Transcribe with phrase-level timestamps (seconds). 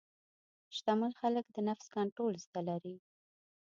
[0.75, 2.95] شتمن خلک د نفس کنټرول زده لري.